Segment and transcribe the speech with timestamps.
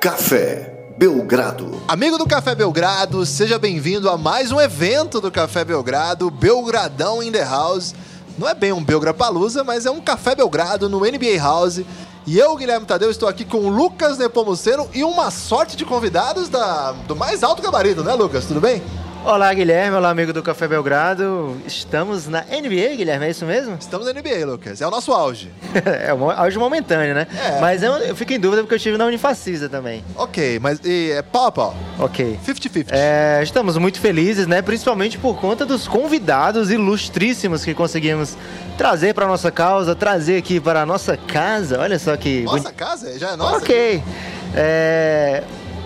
[0.00, 1.82] Café Belgrado.
[1.88, 7.32] Amigo do Café Belgrado, seja bem-vindo a mais um evento do Café Belgrado, Belgradão in
[7.32, 7.96] the House.
[8.38, 11.80] Não é bem um Belgrapalusa, mas é um Café Belgrado no NBA House.
[12.24, 16.48] E eu, Guilherme Tadeu, estou aqui com o Lucas Nepomuceno e uma sorte de convidados
[16.48, 18.44] da, do mais alto gabarito, né, Lucas?
[18.44, 18.80] Tudo bem?
[19.24, 19.96] Olá, Guilherme.
[19.96, 21.56] Olá, amigo do Café Belgrado.
[21.66, 23.76] Estamos na NBA, Guilherme, é isso mesmo?
[23.78, 24.80] Estamos na NBA, Lucas.
[24.80, 25.50] É o nosso auge.
[26.06, 27.26] é o auge momentâneo, né?
[27.36, 27.60] É.
[27.60, 30.02] Mas eu, eu fico em dúvida porque eu estive na Unifacisa também.
[30.16, 31.76] Ok, mas e, é pau a pau.
[31.98, 32.38] Ok.
[32.46, 32.86] 50-50.
[32.90, 34.62] É, estamos muito felizes, né?
[34.62, 38.34] Principalmente por conta dos convidados ilustríssimos que conseguimos
[38.78, 41.80] trazer para nossa causa, trazer aqui para a nossa casa.
[41.80, 42.42] Olha só que.
[42.44, 43.18] Nossa casa?
[43.18, 43.56] Já é nossa?
[43.56, 44.02] Ok.
[44.54, 45.42] É,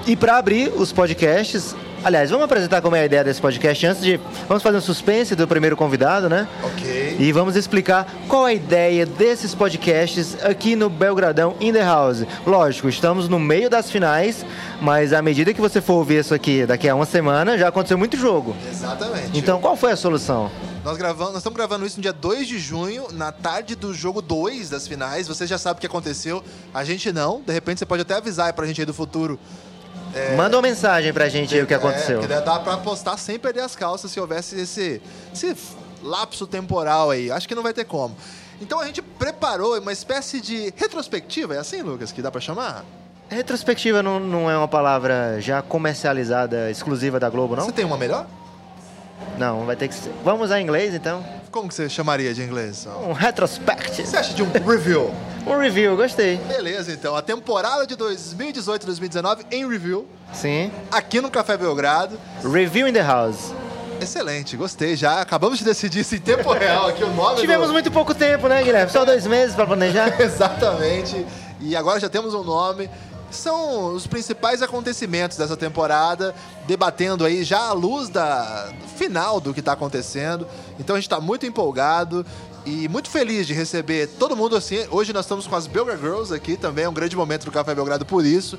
[0.07, 1.75] E para abrir os podcasts.
[2.05, 4.19] Aliás, vamos apresentar como é a ideia desse podcast antes de.
[4.49, 6.49] Vamos fazer um suspense do primeiro convidado, né?
[6.65, 7.17] Ok.
[7.17, 12.25] E vamos explicar qual a ideia desses podcasts aqui no Belgradão In The House.
[12.45, 14.45] Lógico, estamos no meio das finais,
[14.81, 17.97] mas à medida que você for ouvir isso aqui daqui a uma semana, já aconteceu
[17.97, 18.57] muito jogo.
[18.69, 19.39] Exatamente.
[19.39, 20.51] Então, qual foi a solução?
[20.85, 24.21] Nós, gravamos, nós estamos gravando isso no dia 2 de junho, na tarde do jogo
[24.21, 25.29] 2 das finais.
[25.29, 26.43] Você já sabe o que aconteceu,
[26.75, 27.41] a gente não.
[27.41, 29.39] De repente você pode até avisar aí pra gente aí do futuro.
[30.37, 32.23] Manda uma mensagem pra gente aí o que aconteceu.
[32.23, 35.01] É, dá pra postar sem perder as calças se houvesse esse,
[35.33, 35.57] esse
[36.03, 37.31] lapso temporal aí.
[37.31, 38.17] Acho que não vai ter como.
[38.61, 42.85] Então a gente preparou uma espécie de retrospectiva, é assim, Lucas, que dá pra chamar?
[43.29, 47.65] Retrospectiva não, não é uma palavra já comercializada, exclusiva da Globo, não?
[47.65, 48.27] Você tem uma melhor?
[49.39, 50.13] Não, vai ter que ser.
[50.25, 51.25] Vamos usar em inglês então?
[51.51, 52.87] Como que você chamaria de inglês?
[53.07, 54.07] Um retrospect.
[54.07, 55.13] Você acha de um review?
[55.47, 56.37] Um review, gostei.
[56.37, 57.15] Beleza, então.
[57.17, 60.71] A temporada de 2018-2019 em review, Sim.
[60.91, 62.19] aqui no Café Belgrado.
[62.43, 63.53] Review in the house.
[64.01, 65.21] Excelente, gostei já.
[65.21, 67.73] Acabamos de decidir isso em tempo real aqui o nome Tivemos do...
[67.73, 68.91] muito pouco tempo, né, Guilherme?
[68.91, 70.15] Só dois meses pra planejar.
[70.21, 71.25] Exatamente.
[71.61, 72.91] E agora já temos um nome.
[73.33, 76.35] São os principais acontecimentos dessa temporada,
[76.67, 80.47] debatendo aí já à luz da final do que está acontecendo.
[80.79, 82.25] Então a gente está muito empolgado
[82.65, 84.87] e muito feliz de receber todo mundo assim.
[84.91, 87.75] Hoje nós estamos com as Belgra Girls aqui também, é um grande momento do Café
[87.75, 88.59] Belgrado por isso.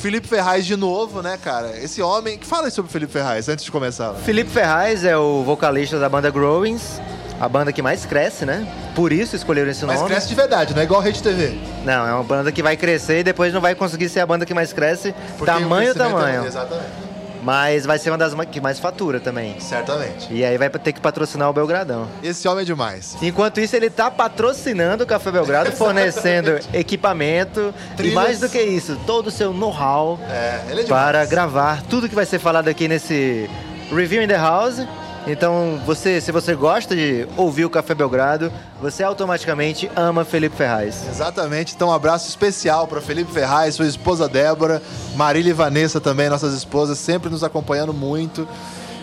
[0.00, 1.76] Felipe Ferraz de novo, né, cara?
[1.78, 2.38] Esse homem.
[2.40, 4.14] Fala aí sobre o Felipe Ferraz antes de começar.
[4.14, 7.00] Felipe Ferraz é o vocalista da banda Growings,
[7.40, 8.66] a banda que mais cresce, né?
[8.94, 10.10] Por isso escolheram esse Mas nome.
[10.10, 11.58] cresce de verdade, não é igual a Rede TV.
[11.84, 14.46] Não, é uma banda que vai crescer e depois não vai conseguir ser a banda
[14.46, 15.12] que mais cresce.
[15.36, 16.46] Porque tamanho, é- tamanho.
[16.46, 17.07] Exatamente.
[17.48, 19.58] Mas vai ser uma das que mais fatura também.
[19.58, 20.30] Certamente.
[20.30, 22.06] E aí vai ter que patrocinar o Belgradão.
[22.22, 23.16] Esse homem é demais.
[23.22, 28.14] Enquanto isso, ele tá patrocinando o Café Belgrado, fornecendo equipamento e Trilhas.
[28.14, 32.26] mais do que isso, todo o seu know-how É, é para gravar tudo que vai
[32.26, 33.48] ser falado aqui nesse
[33.90, 34.86] Review in the House.
[35.26, 41.06] Então, você, se você gosta de ouvir o Café Belgrado, você automaticamente ama Felipe Ferraz.
[41.08, 41.74] Exatamente.
[41.74, 44.82] Então, um abraço especial para Felipe Ferraz, sua esposa Débora,
[45.16, 48.48] Marília e Vanessa também, nossas esposas, sempre nos acompanhando muito.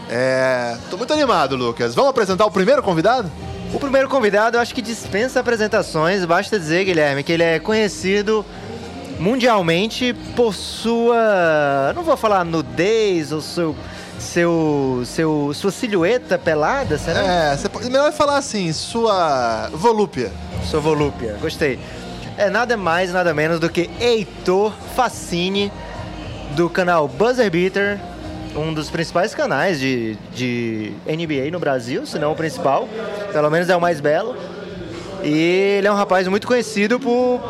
[0.09, 0.77] É...
[0.89, 1.93] Tô muito animado, Lucas.
[1.93, 3.29] Vamos apresentar o primeiro convidado?
[3.73, 6.23] O primeiro convidado, eu acho que dispensa apresentações.
[6.25, 8.45] Basta dizer, Guilherme, que ele é conhecido
[9.19, 11.91] mundialmente por sua.
[11.95, 13.75] Não vou falar nudez ou seu.
[14.19, 17.19] Seu, seu, sua silhueta pelada, será?
[17.19, 17.89] É, você pode...
[17.89, 20.31] melhor falar assim, sua volúpia.
[20.69, 21.79] Sua volúpia, gostei.
[22.37, 25.71] É nada mais, nada menos do que Heitor Facine,
[26.51, 27.99] do canal Buzzer Beater,
[28.55, 32.87] um dos principais canais de, de NBA no Brasil, se não o principal.
[33.31, 34.35] Pelo menos é o mais belo.
[35.23, 37.41] E ele é um rapaz muito conhecido por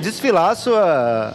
[0.00, 1.32] desfilar sua.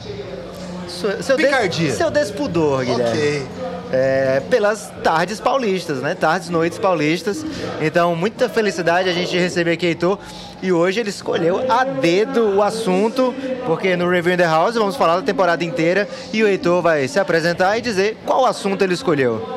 [0.88, 1.94] sua seu, des- Picardia.
[1.94, 3.48] seu despudor, Guilherme Ok.
[3.94, 6.16] É, pelas tardes paulistas, né?
[6.16, 7.46] Tardes, noites paulistas.
[7.80, 10.18] Então, muita felicidade a gente receber aqui Heitor.
[10.64, 13.34] E hoje ele escolheu a dedo o assunto,
[13.66, 17.08] porque no Review in the House vamos falar da temporada inteira e o Heitor vai
[17.08, 19.48] se apresentar e dizer qual assunto ele escolheu.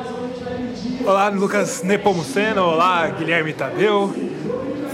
[1.03, 2.61] Olá, Lucas Nepomuceno.
[2.61, 4.13] Olá, Guilherme Tadeu.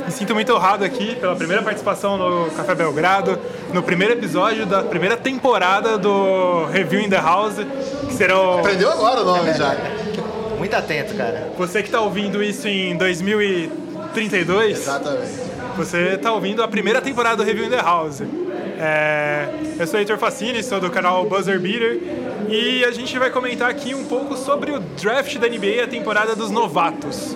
[0.06, 3.40] Me sinto muito honrado aqui pela primeira participação no Café Belgrado,
[3.74, 7.56] no primeiro episódio da primeira temporada do Review in the House,
[8.08, 8.60] que serão...
[8.60, 9.76] Aprendeu agora o nome já.
[10.58, 11.52] Muito atento, cara.
[11.58, 15.32] Você que está ouvindo isso em 2032, Exatamente.
[15.78, 18.22] você está ouvindo a primeira temporada do Review in the House.
[18.80, 19.48] É,
[19.80, 22.00] eu sou Heitor Facini, sou do canal Buzzer Beater
[22.50, 26.36] e a gente vai comentar aqui um pouco sobre o draft da NBA, a temporada
[26.36, 27.36] dos novatos.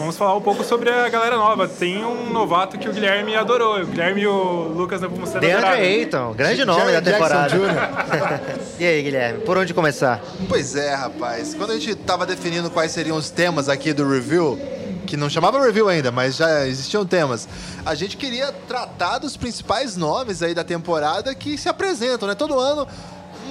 [0.00, 1.68] Vamos falar um pouco sobre a galera nova.
[1.68, 3.82] Tem um novato que o Guilherme adorou.
[3.82, 5.60] O Guilherme e o Lucas Nepomuceno adoraram.
[5.60, 8.60] DeAndre Ayton, grande nome Jerry da temporada.
[8.80, 10.22] E aí, Guilherme, por onde começar?
[10.48, 11.54] Pois é, rapaz.
[11.54, 14.58] Quando a gente tava definindo quais seriam os temas aqui do review,
[15.06, 17.46] que não chamava review ainda, mas já existiam temas,
[17.84, 22.34] a gente queria tratar dos principais nomes aí da temporada que se apresentam, né?
[22.34, 22.88] Todo ano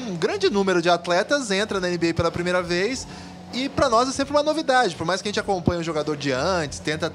[0.08, 3.06] um grande número de atletas entra na NBA pela primeira vez
[3.54, 4.96] e para nós é sempre uma novidade.
[4.96, 7.12] Por mais que a gente acompanhe o jogador de antes, tenta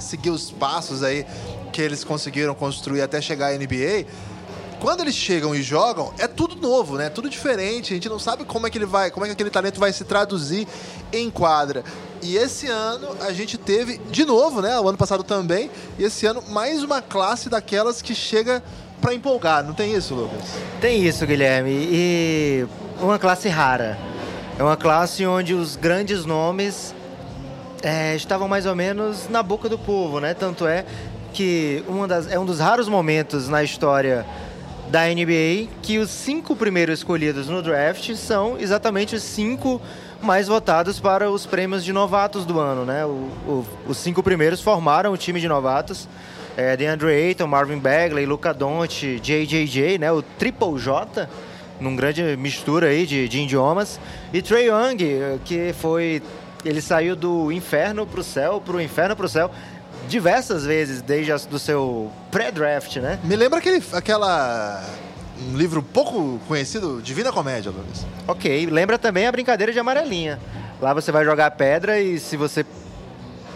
[0.00, 1.26] seguir os passos aí
[1.72, 4.06] que eles conseguiram construir até chegar à NBA,
[4.80, 7.08] quando eles chegam e jogam, é tudo novo, né?
[7.08, 7.92] Tudo diferente.
[7.92, 9.92] A gente não sabe como é que ele vai, como é que aquele talento vai
[9.92, 10.68] se traduzir
[11.12, 11.82] em quadra.
[12.20, 14.78] E esse ano a gente teve de novo, né?
[14.78, 15.70] O ano passado também.
[15.98, 18.62] E esse ano mais uma classe daquelas que chega
[19.00, 19.64] para empolgar.
[19.64, 20.44] Não tem isso, Lucas?
[20.80, 21.70] Tem isso, Guilherme.
[21.70, 22.66] E
[23.00, 24.13] uma classe rara.
[24.56, 26.94] É uma classe onde os grandes nomes
[27.82, 30.32] é, estavam mais ou menos na boca do povo, né?
[30.32, 30.84] Tanto é
[31.32, 34.24] que uma das, é um dos raros momentos na história
[34.88, 39.82] da NBA que os cinco primeiros escolhidos no draft são exatamente os cinco
[40.22, 43.04] mais votados para os prêmios de novatos do ano, né?
[43.04, 46.08] O, o, os cinco primeiros formaram o time de novatos.
[46.56, 50.12] É, DeAndre Ayton, Marvin Bagley, Luca Doncic, JJJ, né?
[50.12, 51.28] O Triple J,
[51.80, 54.00] num grande mistura aí de, de idiomas.
[54.32, 56.22] E Trey Young, que foi...
[56.64, 59.50] Ele saiu do inferno para o céu, para o inferno para o céu
[60.08, 63.18] diversas vezes desde o do seu pré-draft, né?
[63.24, 64.82] Me lembra aquele, aquela
[65.50, 68.06] um livro pouco conhecido, Divina Comédia, Lucas.
[68.26, 70.38] Ok, lembra também a brincadeira de amarelinha.
[70.80, 72.64] Lá você vai jogar pedra e se você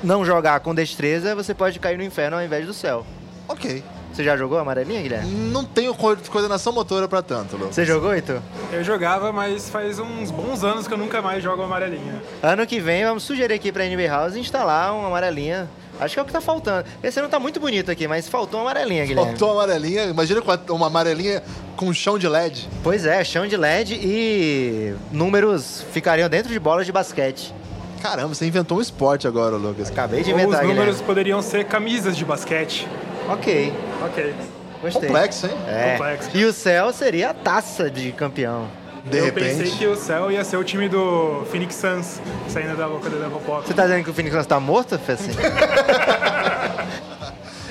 [0.03, 3.07] não jogar com destreza, você pode cair no inferno ao invés do céu.
[3.49, 3.83] Ok.
[4.13, 5.31] Você já jogou amarelinha, Guilherme?
[5.31, 7.75] Não tenho coordenação motora para tanto, Lucas.
[7.75, 8.41] Você jogou, Heitor?
[8.73, 12.23] Eu jogava, mas faz uns bons anos que eu nunca mais jogo amarelinha.
[12.43, 15.69] Ano que vem, vamos sugerir aqui pra NB House instalar uma amarelinha
[16.01, 16.85] Acho que é o que tá faltando.
[17.03, 19.31] Esse não tá muito bonito aqui, mas faltou uma amarelinha, Guilherme.
[19.33, 20.05] Faltou uma amarelinha.
[20.05, 20.41] Imagina
[20.71, 21.43] uma amarelinha
[21.77, 22.69] com chão de LED.
[22.85, 27.53] Pois é, chão de LED e números ficariam dentro de bolas de basquete.
[28.01, 29.91] Caramba, você inventou um esporte agora, Lucas.
[29.91, 31.07] Acabei de inventar, Ou os números Guilherme.
[31.07, 32.87] poderiam ser camisas de basquete.
[33.29, 33.73] Ok.
[34.05, 34.35] Ok.
[34.81, 35.09] Gostei.
[35.09, 35.53] Complexo, hein?
[35.67, 35.93] É.
[35.93, 36.31] Complexo.
[36.35, 38.69] E o céu seria a taça de campeão.
[39.05, 39.57] De eu repente.
[39.57, 43.19] pensei que o céu ia ser o time do Phoenix Suns, saindo da boca do
[43.19, 43.67] Devil Pop.
[43.67, 45.31] Você tá dizendo que o Phoenix Suns tá morto, Fessi?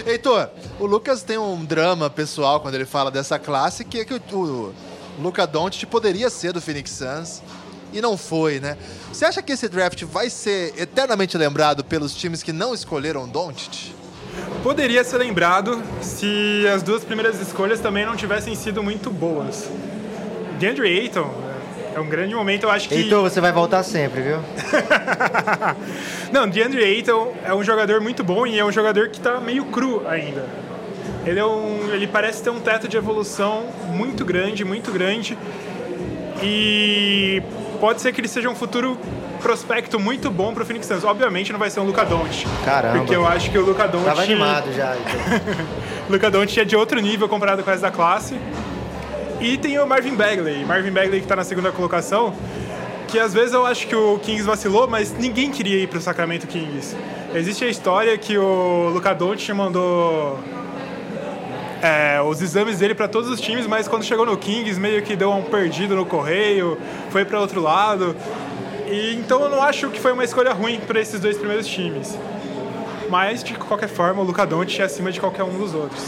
[0.06, 0.50] Heitor,
[0.80, 4.22] o Lucas tem um drama pessoal quando ele fala dessa classe, que é que o,
[4.34, 4.74] o
[5.20, 7.42] Luca Doncic poderia ser do Phoenix Suns
[7.92, 8.78] e não foi, né?
[9.12, 13.94] Você acha que esse draft vai ser eternamente lembrado pelos times que não escolheram Doncic?
[14.64, 19.70] Poderia ser lembrado se as duas primeiras escolhas também não tivessem sido muito boas.
[20.60, 21.30] DeAndre Ayton
[21.96, 22.96] é um grande momento, eu acho que...
[22.96, 24.38] Heitor, você vai voltar sempre, viu?
[26.32, 29.66] Não, DeAndre Ayton é um jogador muito bom e é um jogador que está meio
[29.66, 30.46] cru ainda.
[31.26, 35.38] Ele, é um, ele parece ter um teto de evolução muito grande, muito grande.
[36.42, 37.42] E
[37.80, 38.98] pode ser que ele seja um futuro
[39.38, 41.04] prospecto muito bom para o Phoenix Suns.
[41.04, 42.48] Obviamente não vai ser um Luca Doncic.
[42.66, 43.00] Caramba.
[43.00, 44.08] Porque eu acho que o Luca Doncic...
[44.08, 45.66] Tava animado já, Heitor.
[46.10, 48.38] Luca Doncic é de outro nível comparado com essa da classe.
[49.40, 50.66] E tem o Marvin Bagley.
[50.66, 52.34] Marvin Bagley que está na segunda colocação.
[53.08, 56.02] Que às vezes eu acho que o Kings vacilou, mas ninguém queria ir para o
[56.02, 56.96] Sacramento Kings.
[57.34, 60.40] Existe a história que o Luca Doncic mandou
[61.82, 65.16] é, os exames dele para todos os times, mas quando chegou no Kings meio que
[65.16, 66.78] deu um perdido no correio,
[67.10, 68.16] foi para outro lado.
[68.90, 72.18] E então eu não acho que foi uma escolha ruim para esses dois primeiros times.
[73.10, 76.04] Mas de qualquer forma, o Luca Doncic é acima de qualquer um dos outros.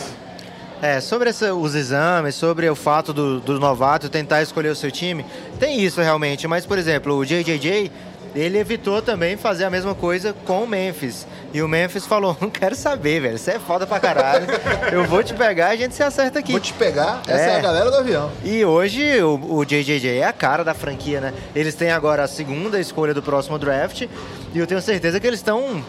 [0.81, 4.89] É, sobre essa- os exames, sobre o fato do, do novato tentar escolher o seu
[4.89, 5.25] time,
[5.59, 6.47] tem isso realmente.
[6.47, 7.91] Mas, por exemplo, o JJJ,
[8.35, 11.25] ele evitou também fazer a mesma coisa com o Memphis.
[11.53, 14.45] E o Memphis falou, não quero saber, velho, você é foda pra caralho.
[14.91, 16.51] Eu vou te pegar e a gente se acerta aqui.
[16.51, 17.55] Vou te pegar, essa é, É.
[17.57, 18.31] a galera do avião.
[18.43, 21.33] E hoje o, o JJJ é a cara da franquia, né?
[21.55, 24.07] Eles têm agora a segunda escolha do próximo draft
[24.53, 25.83] e eu tenho certeza que eles estão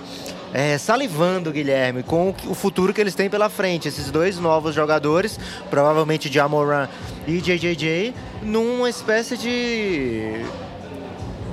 [0.53, 3.89] é, salivando, Guilherme, com o, futuro que eles têm pela frente.
[3.89, 6.89] Esses dois novos jogadores, provavelmente Jamoran
[7.27, 10.45] e JJJ, numa espécie de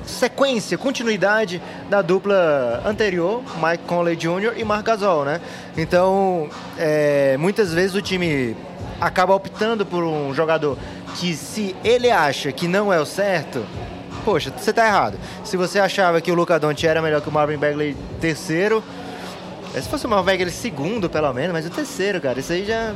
[0.08, 4.54] sequência, continuidade da dupla anterior, Mike Conley Jr.
[4.56, 5.40] e Marc Gasol, né?
[5.76, 6.48] Então,
[6.78, 8.56] é, muitas vezes o time
[9.00, 10.76] acaba optando por um jogador
[11.16, 13.64] que se ele acha que não é o certo,
[14.24, 15.18] poxa, você tá errado.
[15.44, 18.82] Se você achava que o Luca Doncic era melhor que o Marvin Bagley terceiro,
[19.74, 22.64] é, se fosse o Marvin Bagley segundo, pelo menos, mas o terceiro, cara, isso aí
[22.64, 22.94] já...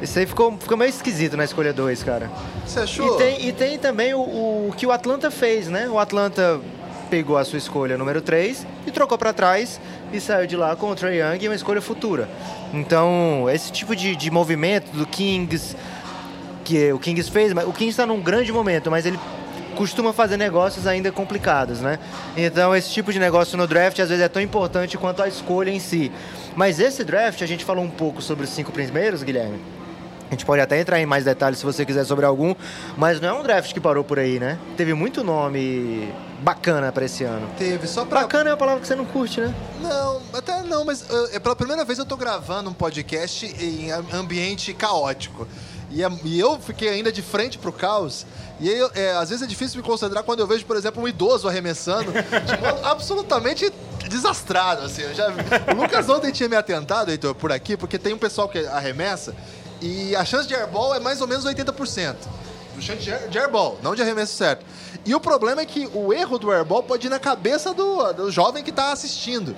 [0.00, 2.30] Isso aí ficou, ficou meio esquisito na escolha 2, cara.
[2.66, 3.14] Você achou?
[3.14, 5.88] E tem, e tem também o, o que o Atlanta fez, né?
[5.88, 6.60] O Atlanta
[7.06, 9.80] pegou a sua escolha número 3 e trocou para trás
[10.12, 12.28] e saiu de lá com o Trae Young e uma escolha futura.
[12.74, 15.76] Então, esse tipo de, de movimento do Kings,
[16.64, 19.18] que o Kings fez, o Kings está num grande momento, mas ele
[19.76, 21.98] costuma fazer negócios ainda complicados, né?
[22.36, 25.70] Então, esse tipo de negócio no draft às vezes é tão importante quanto a escolha
[25.70, 26.10] em si.
[26.54, 29.75] Mas esse draft, a gente falou um pouco sobre os cinco primeiros, Guilherme.
[30.28, 32.54] A gente pode até entrar em mais detalhes se você quiser sobre algum,
[32.96, 34.58] mas não é um draft que parou por aí, né?
[34.76, 37.48] Teve muito nome bacana pra esse ano.
[37.56, 38.22] Teve, só pra...
[38.22, 39.54] Bacana é uma palavra que você não curte, né?
[39.80, 43.92] Não, até não, mas uh, é pela primeira vez eu tô gravando um podcast em
[43.92, 45.46] am- ambiente caótico.
[45.92, 48.26] E, a- e eu fiquei ainda de frente pro caos.
[48.58, 51.06] E eu- é, às vezes é difícil me concentrar quando eu vejo, por exemplo, um
[51.06, 52.18] idoso arremessando de
[52.60, 53.72] modo absolutamente
[54.08, 55.02] desastrado, assim.
[55.02, 55.28] Eu já.
[55.72, 59.32] O Lucas ontem tinha me atentado, Heitor, por aqui, porque tem um pessoal que arremessa
[59.80, 62.16] e a chance de airball é mais ou menos 80%.
[62.74, 64.64] Do chance de air- de airball, não de arremesso certo.
[65.04, 68.30] E o problema é que o erro do airball pode ir na cabeça do, do
[68.30, 69.56] jovem que tá assistindo.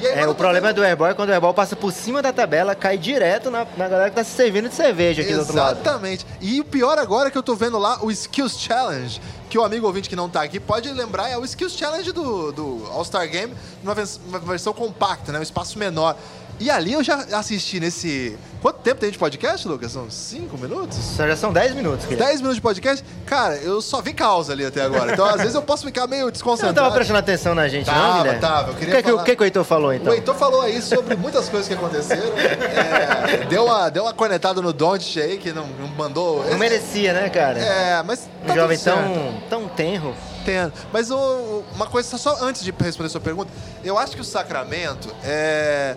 [0.00, 2.22] E aí, É, o problema vendo- do airball é quando o airball passa por cima
[2.22, 5.40] da tabela, cai direto na, na galera que tá se servindo de cerveja aqui do
[5.40, 5.80] outro lado.
[5.80, 6.24] Exatamente.
[6.40, 9.64] E o pior agora é que eu tô vendo lá o Skills Challenge, que o
[9.64, 13.28] amigo ouvinte que não tá aqui pode lembrar, é o Skills Challenge do, do All-Star
[13.28, 15.40] Game, numa vers- uma versão compacta, né?
[15.40, 16.16] Um espaço menor.
[16.60, 18.38] E ali eu já assisti nesse.
[18.60, 19.90] Quanto tempo tem de podcast, Lucas?
[19.92, 20.98] São cinco minutos?
[20.98, 22.22] Só já são 10 minutos, querido.
[22.22, 23.02] 10 minutos de podcast?
[23.24, 25.14] Cara, eu só vi causa ali até agora.
[25.14, 26.74] Então, às vezes, eu posso ficar meio Você não desconcentrado.
[26.76, 28.40] tava prestando atenção na gente, não, Tava, Guilherme?
[28.40, 28.70] tava.
[28.72, 30.12] Eu queria o que, falar- o que, que o Heitor falou, então?
[30.12, 32.36] O Heitor falou aí sobre muitas coisas que aconteceram.
[32.36, 36.44] É, deu, uma, deu uma cornetada no Doncic aí, que não, não mandou...
[36.44, 37.58] Não merecia, né, cara?
[37.58, 39.02] É, mas um tá jovem tudo certo.
[39.48, 40.14] tão, tão tenro.
[40.42, 40.72] Entendo.
[40.92, 43.50] Mas o- uma coisa, só antes de responder a sua pergunta,
[43.82, 45.96] eu acho que o Sacramento, é,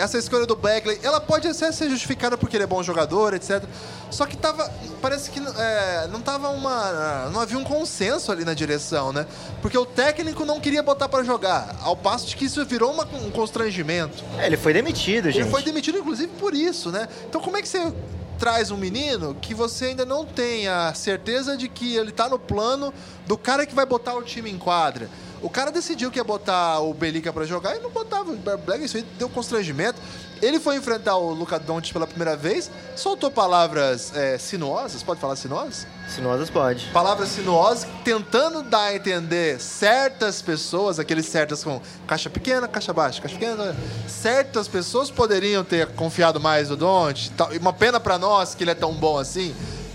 [0.00, 3.62] essa escolha do Bagley, ela pode até ser justificada porque ele é bom jogador, etc.
[4.10, 4.68] Só que tava,
[5.00, 9.26] parece que é, não tava uma, não havia um consenso ali na direção, né?
[9.62, 13.04] Porque o técnico não queria botar pra jogar, ao passo de que isso virou uma-
[13.04, 14.24] um constrangimento.
[14.38, 15.42] É, ele foi demitido, gente.
[15.42, 17.08] Ele foi demitido, inclusive, por isso, né?
[17.28, 17.92] Então, como é que você
[18.38, 22.38] traz um menino que você ainda não tem a certeza de que ele tá no
[22.38, 22.92] plano
[23.26, 25.08] do cara que vai botar o time em quadra?
[25.42, 28.84] O cara decidiu que ia botar o Belica pra jogar e não botava o Black,
[28.84, 29.98] isso aí deu constrangimento.
[30.42, 35.36] Ele foi enfrentar o Luca Doncic pela primeira vez, soltou palavras é, sinuosas, pode falar
[35.36, 35.86] sinuosas?
[36.08, 36.86] Sinuosas pode.
[36.92, 43.20] palavras sinuosas, tentando dar a entender certas pessoas, aqueles certas com caixa pequena, caixa baixa,
[43.20, 43.76] caixa pequena,
[44.08, 47.32] certas pessoas poderiam ter confiado mais no Don't.
[47.60, 49.54] Uma pena pra nós que ele é tão bom assim.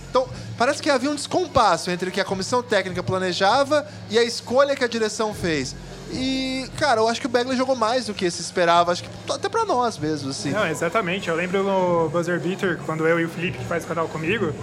[0.10, 4.24] Então, parece que havia um descompasso entre o que a comissão técnica planejava e a
[4.24, 5.76] escolha que a direção fez.
[6.12, 9.10] E, cara, eu acho que o Bagley jogou mais do que se esperava, acho que
[9.32, 10.52] até pra nós mesmo, assim.
[10.52, 11.30] Não, exatamente.
[11.30, 14.54] Eu lembro no Buzzer Beater, quando eu e o Felipe, que faz o canal comigo,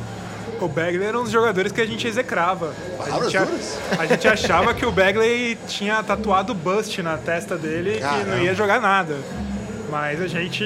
[0.60, 2.72] o Bagley era um dos jogadores que a gente execrava.
[3.00, 3.78] A gente, duras.
[3.98, 8.38] a gente achava que o Bagley tinha tatuado bust na testa dele e que não
[8.38, 9.16] ia jogar nada.
[9.90, 10.64] Mas a gente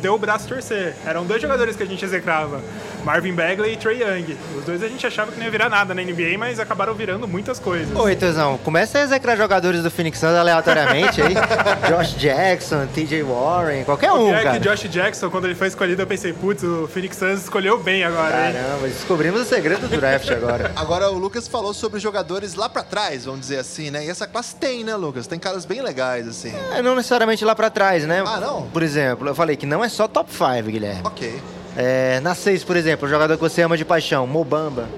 [0.00, 0.96] deu o braço a torcer.
[1.06, 2.60] Eram dois jogadores que a gente execrava.
[3.04, 4.36] Marvin Bagley e Trey Young.
[4.58, 7.28] Os dois a gente achava que não ia virar nada na NBA, mas acabaram virando
[7.28, 7.94] muitas coisas.
[7.96, 11.34] Ô, Heitorzão, começa a execrar jogadores do Phoenix Suns aleatoriamente aí.
[11.88, 14.58] Josh Jackson, TJ Warren, qualquer um, Pior cara.
[14.58, 18.04] que Josh Jackson, quando ele foi escolhido, eu pensei, putz, o Phoenix Suns escolheu bem
[18.04, 18.54] agora, hein?
[18.54, 20.72] Caramba, descobrimos o segredo do draft agora.
[20.84, 24.04] Agora o Lucas falou sobre jogadores lá pra trás, vamos dizer assim, né?
[24.04, 25.26] E essa classe tem, né, Lucas?
[25.26, 26.52] Tem caras bem legais, assim.
[26.72, 28.22] É, não necessariamente lá pra trás, né?
[28.26, 28.62] Ah, não?
[28.68, 31.00] Por exemplo, eu falei que não é só top 5, Guilherme.
[31.04, 31.40] Ok.
[31.76, 34.88] É, na 6, por exemplo, o jogador que você ama de paixão, Mobamba.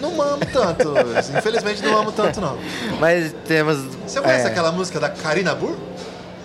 [0.00, 0.94] Não amo tanto.
[1.38, 2.58] Infelizmente não amo tanto, não.
[2.98, 3.78] Mas temos.
[4.06, 5.76] Você conhece é, aquela música da Karina Burr?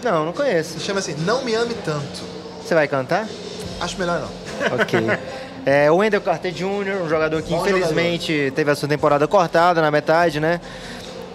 [0.04, 0.80] Não, não conheço.
[0.80, 2.22] Se chama assim, Não Me Ame Tanto.
[2.64, 3.28] Você vai cantar?
[3.80, 4.80] Acho melhor não.
[4.80, 5.00] Ok.
[5.66, 9.82] É, o Wendell Carter Jr., um jogador que Bom infelizmente teve a sua temporada cortada
[9.82, 10.62] na metade, né?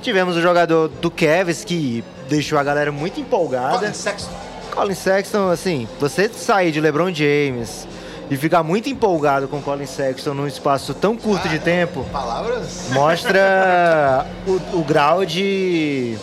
[0.01, 3.79] Tivemos o jogador do Cavs que deixou a galera muito empolgada.
[3.79, 4.31] Colin Sexton.
[4.71, 7.87] Colin Sexton, assim, você sair de LeBron James
[8.33, 12.89] e ficar muito empolgado com Colin Sexton num espaço tão curto de tempo, Palavras?
[12.91, 16.17] mostra o, o grau de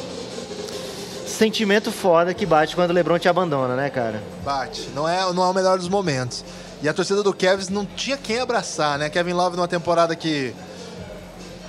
[1.28, 4.24] sentimento foda que bate quando o LeBron te abandona, né, cara?
[4.44, 4.90] Bate.
[4.96, 6.44] Não é, não é o melhor dos momentos.
[6.82, 9.08] E a torcida do Cavs não tinha quem abraçar, né?
[9.08, 10.56] Kevin Love numa temporada que...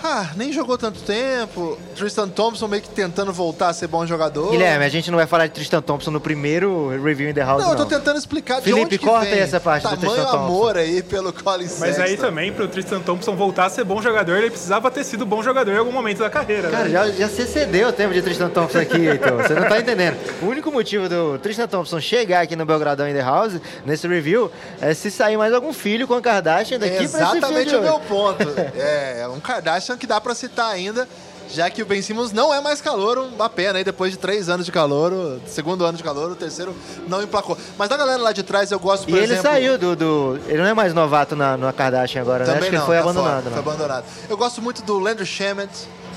[0.03, 1.79] Ah, nem jogou tanto tempo.
[1.95, 4.51] Tristan Thompson meio que tentando voltar a ser bom jogador.
[4.51, 7.61] Guilherme, a gente não vai falar de Tristan Thompson no primeiro review in the house,
[7.63, 7.79] Não, não.
[7.79, 10.13] eu tô tentando explicar de Felipe, onde que corta vem aí essa parte do tamanho
[10.13, 10.47] Tristan Thompson.
[10.47, 11.87] amor aí pelo Colin Sexton.
[11.87, 15.27] Mas aí também, pro Tristan Thompson voltar a ser bom jogador, ele precisava ter sido
[15.27, 16.71] bom jogador em algum momento da carreira.
[16.71, 16.91] Cara, né?
[16.91, 19.37] já, já se excedeu o tempo de Tristan Thompson aqui, então.
[19.37, 20.17] Você não tá entendendo.
[20.43, 24.51] O único motivo do Tristan Thompson chegar aqui no Belgradão in the House, nesse review,
[24.81, 27.83] é se sair mais algum filho com a Kardashian daqui É pra esse exatamente o
[27.83, 28.49] meu ponto.
[28.79, 31.09] é, é um Kardashian que dá pra citar ainda,
[31.53, 34.49] já que o Ben Simmons não é mais calor, uma pena aí, depois de três
[34.49, 36.75] anos de calor, segundo ano de calor, o terceiro
[37.09, 37.59] não emplacou.
[37.77, 39.43] Mas da galera lá de trás eu gosto, por E ele exemplo...
[39.43, 42.53] saiu do, do- Ele não é mais novato na, na Kardashian agora, né?
[42.55, 43.63] Também Acho que não, ele foi tá abandonado, fora, né?
[43.63, 44.05] Foi abandonado.
[44.29, 45.71] Eu gosto muito do Landry Shamet,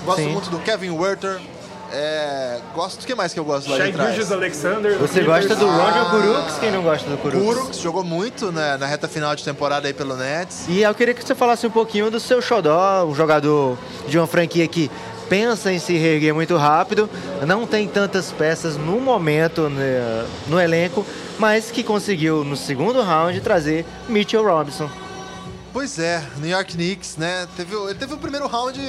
[0.06, 0.30] gosto Sim.
[0.30, 1.40] muito do Kevin Werther.
[1.96, 3.04] É, gosto.
[3.04, 4.10] O que mais que eu gosto lá Shai de trás?
[4.16, 4.98] Gilgeous Alexander.
[4.98, 5.68] Você gosta do.
[5.68, 6.58] Roger Kuruks?
[6.60, 7.44] Quem não gosta do Kuruks?
[7.44, 10.66] Kuruks jogou muito né, na reta final de temporada aí pelo Nets.
[10.68, 14.26] E eu queria que você falasse um pouquinho do seu xodó, um jogador de uma
[14.26, 14.90] franquia que
[15.30, 17.10] pensa em se reerguer muito rápido,
[17.48, 21.06] não tem tantas peças no momento né, no elenco,
[21.40, 24.90] mas que conseguiu no segundo round trazer Mitchell Robinson.
[25.72, 27.48] Pois é, New York Knicks, né?
[27.58, 28.80] Teve, ele teve o primeiro round,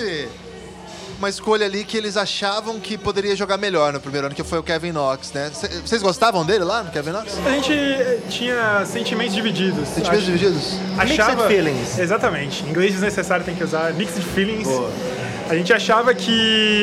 [1.24, 4.58] uma escolha ali que eles achavam que poderia jogar melhor no primeiro ano, que foi
[4.58, 5.50] o Kevin Knox, né?
[5.84, 7.38] Vocês gostavam dele lá no Kevin Knox?
[7.46, 9.88] A gente eh, tinha sentimentos divididos.
[9.88, 10.74] Sentimentos divididos?
[10.98, 11.98] achava, Mixed feelings.
[11.98, 12.62] Exatamente.
[12.64, 14.68] Em inglês desnecessário tem que usar mixed feelings.
[15.48, 16.30] A gente achava que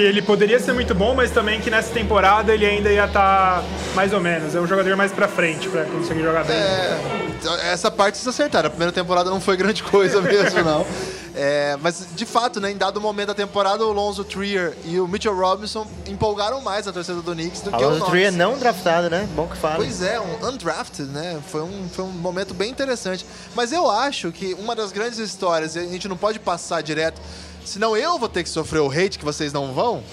[0.08, 4.12] ele poderia ser muito bom, mas também que nessa temporada ele ainda ia estar mais
[4.12, 4.56] ou menos.
[4.56, 6.56] É um jogador mais pra frente pra conseguir jogar bem.
[6.56, 8.68] É, essa parte vocês acertaram.
[8.68, 10.86] A primeira temporada não foi grande coisa mesmo, não.
[11.34, 15.08] É, mas, de fato, né, em dado momento da temporada, o Lonzo Trier e o
[15.08, 18.12] Mitchell Robinson empolgaram mais a torcida do Knicks do que o Alonso Knox.
[18.12, 19.28] Trier não draftado, né?
[19.34, 19.76] Bom que fala.
[19.78, 21.40] Pois é, um undrafted, né?
[21.48, 23.26] Foi um, foi um momento bem interessante.
[23.56, 27.22] Mas eu acho que uma das grandes histórias, e a gente não pode passar direto,
[27.64, 30.04] senão eu vou ter que sofrer o hate que vocês não vão,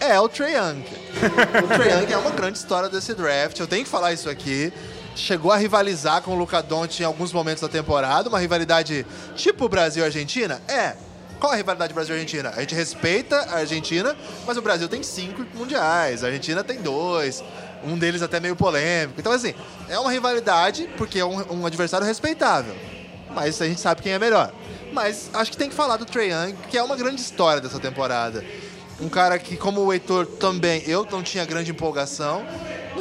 [0.00, 0.84] é o Trae Young.
[1.62, 4.72] o Trae Young é uma grande história desse draft, eu tenho que falar isso aqui.
[5.14, 9.68] Chegou a rivalizar com o Luca Doncic em alguns momentos da temporada, uma rivalidade tipo
[9.68, 10.60] Brasil e Argentina?
[10.66, 10.96] É.
[11.38, 12.52] Qual a rivalidade Brasil-Argentina?
[12.56, 14.16] A gente respeita a Argentina,
[14.46, 17.42] mas o Brasil tem cinco mundiais, a Argentina tem dois,
[17.84, 19.18] um deles até meio polêmico.
[19.18, 19.52] Então, assim,
[19.88, 22.74] é uma rivalidade porque é um, um adversário respeitável.
[23.34, 24.52] Mas a gente sabe quem é melhor.
[24.92, 27.80] Mas acho que tem que falar do Trae Young, que é uma grande história dessa
[27.80, 28.44] temporada.
[29.00, 32.44] Um cara que, como o Heitor também, eu não tinha grande empolgação.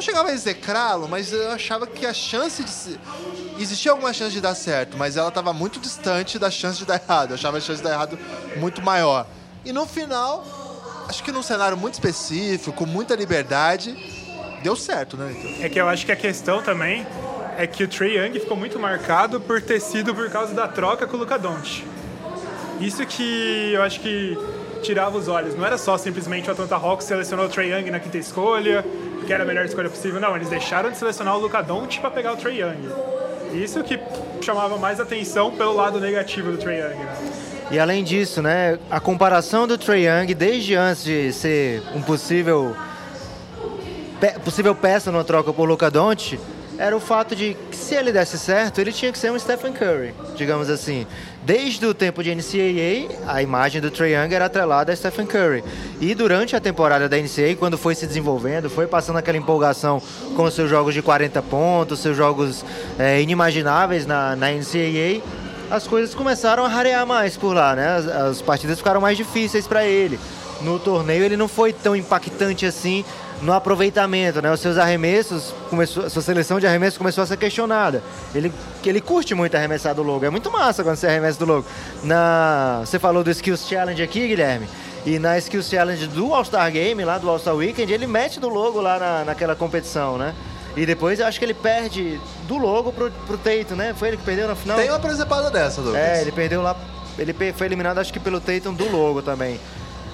[0.02, 3.00] Não chegava a execrá-lo, mas eu achava que a chance de se...
[3.60, 7.00] Existia alguma chance de dar certo, mas ela estava muito distante da chance de dar
[7.00, 7.30] errado.
[7.30, 8.18] Eu achava a chance de dar errado
[8.56, 9.28] muito maior.
[9.64, 10.44] E no final,
[11.08, 13.96] acho que num cenário muito específico, com muita liberdade,
[14.64, 15.66] deu certo, né, Heitor?
[15.66, 17.06] É que eu acho que a questão também
[17.56, 21.06] é que o Trey Young ficou muito marcado por ter sido por causa da troca
[21.06, 21.86] com o Luka Doncic.
[22.80, 24.36] Isso que eu acho que
[24.82, 25.56] tirava os olhos.
[25.56, 28.84] Não era só simplesmente o Atlanta Hawks selecionou o Trey Young na quinta escolha,
[29.32, 30.20] que era a melhor escolha possível.
[30.20, 32.90] Não, eles deixaram de selecionar o Luka Doncic para pegar o Trey Young.
[33.54, 33.98] Isso que
[34.42, 36.98] chamava mais atenção pelo lado negativo do Trey Young.
[36.98, 37.16] Né?
[37.72, 42.76] E além disso, né, a comparação do Trae Young desde antes de ser um possível
[44.44, 46.38] possível peça numa troca por Luka Doncic
[46.82, 49.72] era o fato de que se ele desse certo, ele tinha que ser um Stephen
[49.72, 51.06] Curry, digamos assim.
[51.44, 55.64] Desde o tempo de NCAA, a imagem do Trae Young era atrelada a Stephen Curry.
[56.00, 60.02] E durante a temporada da NCAA, quando foi se desenvolvendo, foi passando aquela empolgação
[60.36, 62.66] com seus jogos de 40 pontos, seus jogos
[62.98, 65.22] é, inimagináveis na, na NCAA,
[65.70, 67.90] as coisas começaram a rarear mais por lá, né?
[67.90, 70.20] As, as partidas ficaram mais difíceis para ele.
[70.62, 73.06] No torneio ele não foi tão impactante assim
[73.42, 74.52] no aproveitamento, né?
[74.52, 78.04] Os seus arremessos, começou, a sua seleção de arremessos começou a ser questionada.
[78.36, 78.52] Ele
[78.82, 80.26] que ele curte muito arremessar do logo.
[80.26, 81.66] É muito massa quando você arremessa do logo.
[82.04, 84.68] Na, você falou do Skills Challenge aqui, Guilherme.
[85.06, 88.80] E na Skills Challenge do All-Star Game, lá do All-Star Weekend, ele mete do logo
[88.80, 90.36] lá na, naquela competição, né?
[90.76, 93.94] E depois eu acho que ele perde do logo pro, pro Tatum, né?
[93.98, 94.78] Foi ele que perdeu na final?
[94.78, 96.02] Tem uma presepada dessa, Douglas.
[96.02, 96.76] É, ele perdeu lá.
[97.18, 99.60] Ele foi eliminado, acho que pelo Tatum do logo também.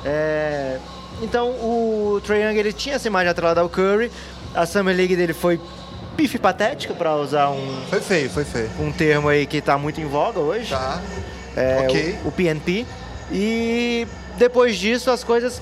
[0.03, 0.77] É,
[1.21, 4.11] então o Trae Young ele tinha essa imagem atrelada ao Curry.
[4.55, 5.59] A Summer League dele foi
[6.15, 8.69] pife patética, para usar um, Foi feio, foi feio.
[8.79, 10.69] um termo aí que tá muito em voga hoje.
[10.71, 10.99] Tá.
[11.55, 12.19] É, Ok.
[12.25, 12.85] o, o PNP.
[13.31, 15.61] E depois disso as coisas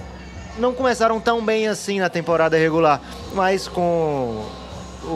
[0.58, 3.02] não começaram tão bem assim na temporada regular,
[3.34, 4.46] mas com
[5.04, 5.08] o,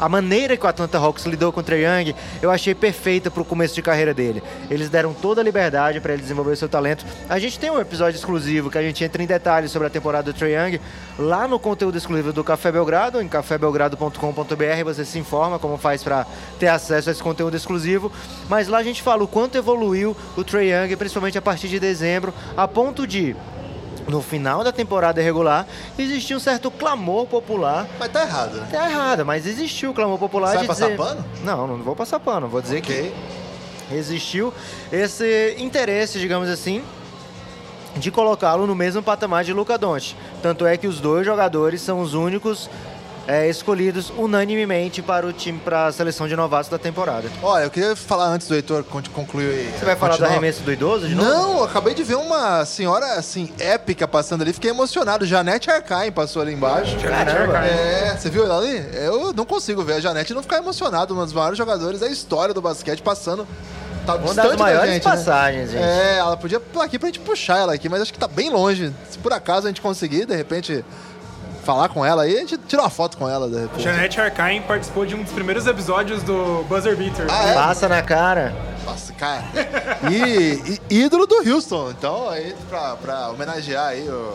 [0.00, 3.42] a maneira que o Atlanta Hawks lidou com o Trae Young, eu achei perfeita para
[3.42, 4.42] o começo de carreira dele.
[4.70, 7.04] Eles deram toda a liberdade para ele desenvolver seu talento.
[7.28, 10.32] A gente tem um episódio exclusivo que a gente entra em detalhes sobre a temporada
[10.32, 10.80] do Trae Young
[11.18, 16.26] lá no conteúdo exclusivo do Café Belgrado, em cafébelgrado.com.br, você se informa como faz para
[16.58, 18.10] ter acesso a esse conteúdo exclusivo.
[18.48, 21.78] Mas lá a gente fala o quanto evoluiu o Trae Young, principalmente a partir de
[21.78, 23.36] dezembro, a ponto de
[24.10, 25.66] no final da temporada regular,
[25.98, 28.68] existia um certo clamor popular Mas tá errado, né?
[28.70, 30.96] Tá errada, mas existiu o clamor popular Você vai de passar dizer...
[30.96, 31.24] pano?
[31.44, 32.48] Não, não vou passar pano.
[32.48, 33.14] Vou dizer Ok.
[33.88, 34.52] que existiu
[34.92, 36.82] esse interesse, digamos assim,
[37.96, 40.16] de colocá-lo no mesmo patamar de Luca Doncic.
[40.42, 42.68] Tanto é que os dois jogadores são os únicos
[43.30, 47.28] é, escolhidos unanimemente para o time, para a seleção de novatos da temporada.
[47.42, 49.72] Olha, eu queria falar antes do Heitor con- concluir aí.
[49.78, 50.30] Você vai falar do Continuar.
[50.30, 51.28] arremesso do idoso de novo?
[51.28, 54.52] Não, eu acabei de ver uma senhora, assim, épica passando ali.
[54.52, 55.24] Fiquei emocionado.
[55.24, 56.96] Janete Arcaim passou ali embaixo.
[56.98, 57.58] Caramba.
[57.66, 58.84] É, você viu ela ali?
[58.94, 61.14] Eu não consigo ver a Janete não ficar emocionado.
[61.14, 63.46] Uma dos maiores jogadores da história do basquete passando.
[64.06, 65.10] tá Uma das da maiores gente, né?
[65.10, 65.82] passagens, gente.
[65.84, 68.50] É, ela podia pular aqui pra gente puxar ela aqui, mas acho que tá bem
[68.50, 68.92] longe.
[69.08, 70.84] Se por acaso a gente conseguir, de repente,
[71.70, 73.82] falar com ela aí, a gente tira uma foto com ela, de repente.
[73.82, 77.26] Janete Arcaim participou de um dos primeiros episódios do Buzzer Beater.
[77.30, 77.54] Ah, é?
[77.54, 78.54] Passa na cara.
[78.84, 79.44] Nossa, cara.
[80.10, 81.90] E, e ídolo do Houston.
[81.90, 84.34] Então, aí, pra, pra homenagear aí o.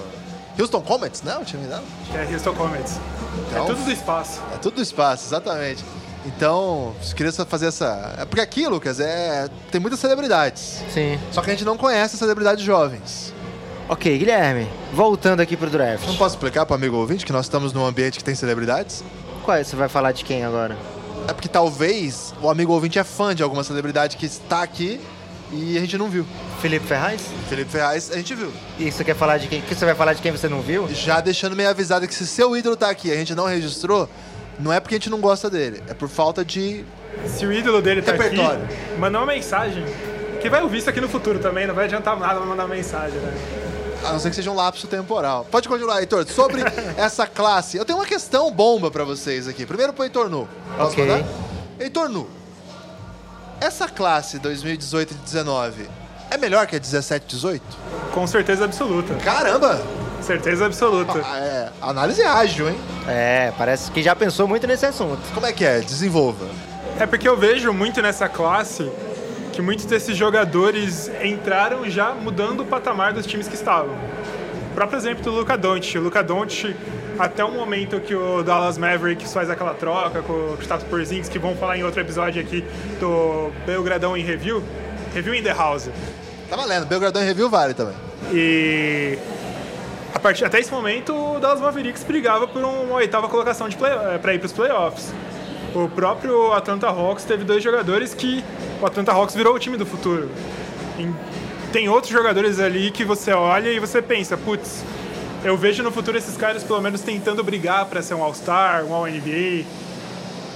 [0.58, 1.38] Houston Comets, né?
[1.38, 1.84] O time dela.
[2.14, 2.98] É Houston Comets.
[3.50, 4.42] Então- É tudo do espaço.
[4.54, 5.84] É tudo do espaço, exatamente.
[6.26, 8.16] Então, queria só fazer essa.
[8.18, 9.48] É porque aqui, Lucas, é.
[9.70, 10.82] Tem muitas celebridades.
[10.94, 11.20] Sim.
[11.32, 13.34] Só que a gente não conhece as celebridades jovens.
[13.88, 16.08] Ok, Guilherme, voltando aqui pro draft.
[16.08, 19.04] Não posso explicar para amigo ouvinte que nós estamos num ambiente que tem celebridades?
[19.44, 19.64] Qual é?
[19.64, 20.76] Você vai falar de quem agora?
[21.28, 25.00] É porque talvez o amigo ouvinte é fã de alguma celebridade que está aqui
[25.52, 26.26] e a gente não viu.
[26.62, 27.22] Felipe Ferraz?
[27.48, 28.52] Felipe Ferraz, a gente viu.
[28.80, 29.62] E você quer falar de quem?
[29.62, 30.88] Que você vai falar de quem você não viu?
[30.90, 34.10] Já deixando meio avisado que se seu ídolo tá aqui e a gente não registrou,
[34.60, 36.84] não é porque a gente não gosta dele, é por falta de.
[37.28, 38.68] Se o ídolo dele tá aqui, Repertório.
[38.98, 39.86] mandou uma mensagem.
[40.42, 43.65] Que vai ouvir isso aqui no futuro também, não vai adiantar nada mandar mensagem, né?
[44.08, 45.46] A não ser que seja um lapso temporal.
[45.50, 46.26] Pode continuar, Heitor.
[46.28, 46.62] Sobre
[46.98, 49.66] essa classe, eu tenho uma questão bomba pra vocês aqui.
[49.66, 50.48] Primeiro pro Heitor Nu.
[50.78, 51.06] Posso Ok.
[51.06, 51.26] mandar?
[51.80, 52.28] Heitor Nu.
[53.60, 55.90] Essa classe 2018 e 19
[56.30, 57.64] é melhor que a 17 e 18?
[58.14, 59.16] Com certeza absoluta.
[59.16, 59.82] Caramba!
[60.22, 61.22] Certeza absoluta.
[61.24, 62.78] Ah, É, análise ágil, hein?
[63.08, 65.20] É, parece que já pensou muito nesse assunto.
[65.34, 65.80] Como é que é?
[65.80, 66.46] Desenvolva.
[67.00, 68.90] É porque eu vejo muito nessa classe
[69.56, 73.96] que muitos desses jogadores entraram já mudando o patamar dos times que estavam.
[74.72, 75.98] O próprio exemplo do Luca Doncic.
[75.98, 76.76] O Luca Doncic,
[77.18, 81.40] até o momento que o Dallas Mavericks faz aquela troca com o Kristaps Porzingis, que
[81.40, 82.66] vão falar em outro episódio aqui
[83.00, 84.62] do Belgradão em Review,
[85.14, 85.90] Review in the House.
[86.50, 86.86] Tá valendo.
[86.86, 87.96] Belgradão em Review vale também.
[88.34, 89.18] E
[90.14, 93.70] a partir, até esse momento, o Dallas Mavericks brigava por uma oitava colocação
[94.22, 95.14] para ir para os playoffs.
[95.74, 98.44] O próprio Atlanta Hawks teve dois jogadores que
[98.82, 100.30] o Atlanta Hawks virou o time do futuro.
[100.98, 101.14] Em-
[101.72, 104.84] tem outros jogadores ali que você olha e você pensa, putz,
[105.44, 108.94] eu vejo no futuro esses caras pelo menos tentando brigar para ser um All-Star, um
[108.94, 109.66] All-NBA.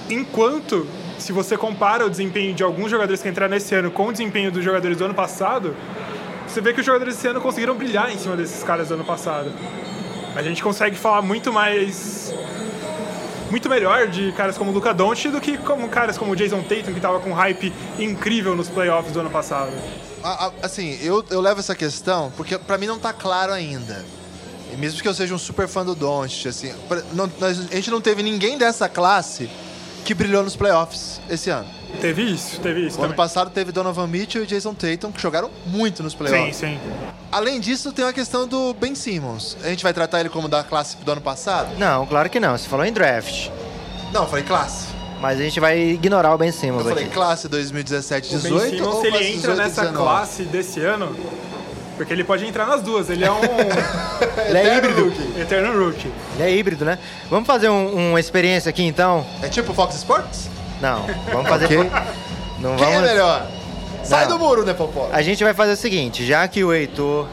[0.10, 4.12] Enquanto, se você compara o desempenho de alguns jogadores que entraram nesse ano com o
[4.12, 5.76] desempenho dos jogadores do ano passado,
[6.48, 9.04] você vê que os jogadores desse ano conseguiram brilhar em cima desses caras do ano
[9.06, 9.52] passado.
[10.36, 12.34] A gente consegue falar muito mais.
[13.50, 16.94] Muito melhor de caras como Luca Doncic do que como caras como o Jason Tatum,
[16.94, 19.72] que tava com um hype incrível nos playoffs do ano passado.
[20.62, 24.06] Assim, eu, eu levo essa questão porque pra mim não tá claro ainda.
[24.72, 27.90] E mesmo que eu seja um super fã do Doncic, assim, pra- não- a gente
[27.90, 29.50] não teve ninguém dessa classe
[30.06, 31.68] que brilhou nos playoffs esse ano.
[32.02, 35.50] Teve isso, teve isso O ano passado teve Donovan Mitchell e Jason Tatum, que jogaram
[35.66, 36.56] muito nos Sim, playoffs.
[36.56, 36.80] sim.
[37.32, 39.58] Além disso, tem a questão do Ben Simmons.
[39.64, 41.78] A gente vai tratar ele como da classe do ano passado?
[41.78, 42.58] Não, claro que não.
[42.58, 43.50] Você falou em draft.
[44.14, 44.88] Não, eu falei classe.
[45.20, 47.14] Mas a gente vai ignorar o Ben Eu Simmons falei aqui.
[47.14, 49.98] classe 2017 O Ben 18 Simmons, ou se ele entra 18 nessa 19?
[49.98, 51.16] classe desse ano,
[51.98, 53.10] porque ele pode entrar nas duas.
[53.10, 53.40] Ele é um
[54.48, 55.04] Ele é híbrido.
[55.10, 55.42] rookie.
[55.42, 56.12] eterno rookie.
[56.36, 56.98] Ele é híbrido, né?
[57.30, 59.26] Vamos fazer um- uma experiência aqui então?
[59.44, 60.50] É tipo Fox Sports?
[60.82, 61.66] Não, vamos fazer.
[61.66, 61.92] Ok.
[62.60, 63.10] Não Quem é vamos.
[63.10, 63.48] melhor?
[64.04, 64.38] Sai Não.
[64.38, 65.10] do muro, né, Popó?
[65.12, 67.28] A gente vai fazer o seguinte, já que o Heitor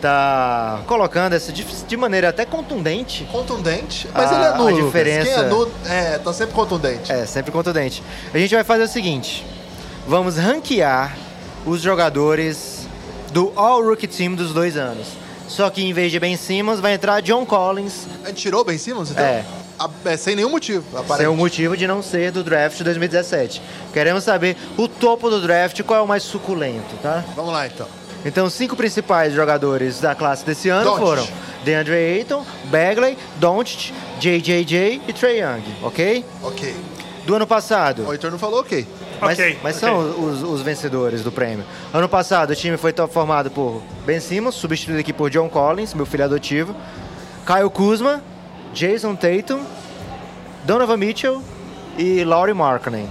[0.00, 3.24] tá colocando essa de, de maneira até contundente.
[3.32, 4.70] Contundente, mas A- ele é a nulo.
[4.70, 4.84] Lucas.
[4.86, 7.12] diferença- Quem é nulo, é, tá sempre contundente.
[7.12, 8.02] É, sempre contundente.
[8.32, 9.46] A gente vai fazer o seguinte:
[10.06, 11.16] vamos ranquear
[11.64, 12.86] os jogadores
[13.32, 15.08] do All Rookie Team dos dois anos.
[15.48, 18.76] Só que em vez de Ben Simmons, vai entrar John Collins, A gente tirou Ben
[18.78, 19.24] Simmons, então?
[19.24, 19.44] É.
[20.04, 21.30] É, sem nenhum motivo, sem o aparente.
[21.30, 23.60] motivo de não ser do draft de 2017.
[23.92, 27.24] Queremos saber o topo do draft, qual é o mais suculento, tá?
[27.34, 27.86] Vamos lá, então.
[28.24, 31.00] Então, os cinco principais jogadores da classe desse ano Doncic.
[31.04, 31.28] foram
[31.64, 36.24] DeAndre Ayton, Bagley, Doncic, JJJ e Trey Young, ok?
[36.42, 36.74] Ok.
[37.24, 38.86] Do ano passado, O Heitor não falou ok.
[39.20, 39.88] Mas, Ok, mas ok.
[39.88, 41.64] são os, os vencedores do prêmio.
[41.92, 46.06] Ano passado, o time foi formado por Ben Simmons, substituído aqui por John Collins, meu
[46.06, 46.74] filho adotivo,
[47.46, 48.22] Kyle Kuzma,
[48.76, 49.64] Jason Tatum,
[50.64, 51.42] Donovan Mitchell
[51.96, 53.08] e Laurie Markkinen,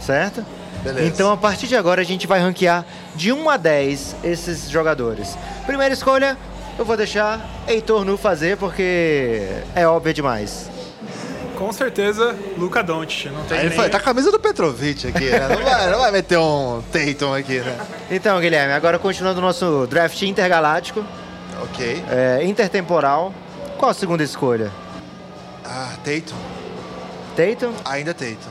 [0.00, 0.44] certo?
[0.82, 1.06] Beleza.
[1.06, 5.38] Então, a partir de agora, a gente vai ranquear de 1 a 10 esses jogadores.
[5.64, 6.36] Primeira escolha,
[6.76, 10.68] eu vou deixar Heitor Nu fazer, porque é óbvio demais.
[11.56, 13.30] Com certeza, Luca Doncic.
[13.30, 13.78] Não tem Aí nem...
[13.78, 15.48] foi, tá com a camisa do Petrovic aqui, né?
[15.48, 17.78] Não vai, não vai meter um Tatum aqui, né?
[18.10, 21.04] Então, Guilherme, agora continuando o nosso draft intergaláctico.
[21.62, 22.04] Ok.
[22.10, 23.32] É, intertemporal.
[23.78, 24.72] Qual a segunda escolha?
[25.68, 26.36] Ah, Tatum.
[27.36, 27.72] Tatum?
[27.84, 28.50] Ainda Tatum.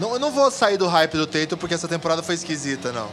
[0.00, 3.08] Não, eu não vou sair do hype do Tatum porque essa temporada foi esquisita, não.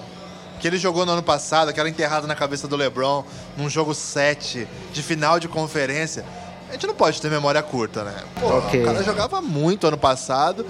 [0.60, 3.24] Que ele jogou no ano passado, aquela enterrada na cabeça do LeBron,
[3.58, 6.24] num jogo 7 de final de conferência.
[6.70, 8.14] A gente não pode ter memória curta, né?
[8.40, 8.82] Pô, Ok.
[8.82, 10.66] o cara jogava muito ano passado,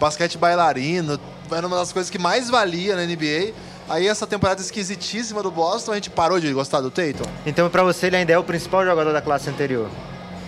[0.00, 1.18] basquete bailarino,
[1.50, 3.52] era uma das coisas que mais valia na NBA.
[3.88, 7.24] Aí essa temporada esquisitíssima do Boston, a gente parou de gostar do Tatum.
[7.46, 9.88] Então, pra você, ele ainda é o principal jogador da classe anterior?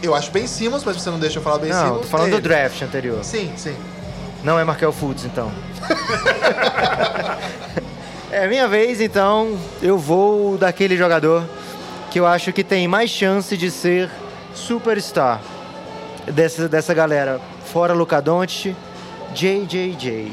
[0.03, 2.01] Eu acho bem Simmons, mas você não deixa eu falar bem Não, Simmons.
[2.03, 2.43] tô falando é do ele.
[2.49, 3.23] draft anterior.
[3.25, 3.77] Sim, sim.
[4.43, 5.53] Não é Markel Fultz, então.
[8.33, 11.45] é minha vez, então eu vou daquele jogador
[12.11, 14.11] que eu acho que tem mais chance de ser
[14.55, 15.41] superstar
[16.33, 17.41] dessa, dessa galera.
[17.67, 18.75] Fora Luca Doncic,
[19.35, 20.33] JJJ,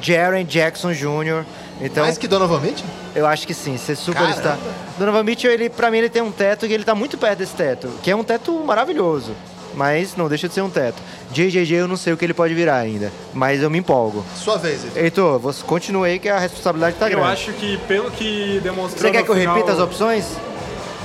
[0.00, 1.44] Jaren Jackson Jr.
[1.82, 2.86] Então, Mais que Donovan Mitchell?
[3.14, 4.56] eu acho que sim, ser superstar.
[4.56, 4.60] Caramba.
[4.98, 7.54] Donovan Mitchell, ele, pra mim, ele tem um teto que ele tá muito perto desse
[7.54, 9.32] teto, que é um teto maravilhoso.
[9.74, 11.02] Mas não deixa de ser um teto.
[11.32, 14.22] JJJ eu não sei o que ele pode virar ainda, mas eu me empolgo.
[14.36, 15.02] Sua vez, Heitor.
[15.02, 17.32] Heitor, você continue aí que a responsabilidade tá Eu grande.
[17.32, 19.00] acho que pelo que demonstrou.
[19.00, 20.26] Você quer que eu final- repita as opções?